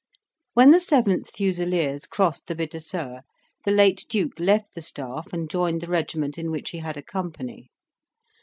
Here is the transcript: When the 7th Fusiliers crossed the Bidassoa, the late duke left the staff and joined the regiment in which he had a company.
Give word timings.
When 0.55 0.71
the 0.71 0.79
7th 0.79 1.27
Fusiliers 1.29 2.07
crossed 2.07 2.47
the 2.47 2.55
Bidassoa, 2.55 3.21
the 3.65 3.71
late 3.71 4.03
duke 4.09 4.39
left 4.39 4.73
the 4.73 4.81
staff 4.81 5.31
and 5.31 5.47
joined 5.47 5.81
the 5.81 5.87
regiment 5.91 6.39
in 6.39 6.49
which 6.49 6.71
he 6.71 6.79
had 6.79 6.97
a 6.97 7.03
company. 7.03 7.69